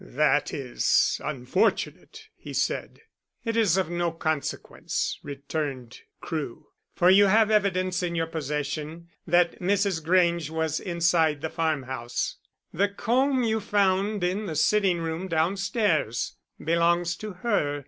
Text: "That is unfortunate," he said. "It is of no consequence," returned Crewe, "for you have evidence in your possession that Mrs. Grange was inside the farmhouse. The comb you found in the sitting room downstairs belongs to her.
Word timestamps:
"That 0.03 0.51
is 0.51 1.21
unfortunate," 1.23 2.23
he 2.35 2.53
said. 2.53 3.01
"It 3.45 3.55
is 3.55 3.77
of 3.77 3.91
no 3.91 4.11
consequence," 4.11 5.19
returned 5.21 5.99
Crewe, 6.21 6.69
"for 6.95 7.11
you 7.11 7.27
have 7.27 7.51
evidence 7.51 8.01
in 8.01 8.15
your 8.15 8.25
possession 8.25 9.09
that 9.27 9.59
Mrs. 9.61 10.03
Grange 10.03 10.49
was 10.49 10.79
inside 10.79 11.41
the 11.41 11.51
farmhouse. 11.51 12.37
The 12.73 12.87
comb 12.89 13.43
you 13.43 13.59
found 13.59 14.23
in 14.23 14.47
the 14.47 14.55
sitting 14.55 15.01
room 15.01 15.27
downstairs 15.27 16.35
belongs 16.57 17.15
to 17.17 17.33
her. 17.33 17.79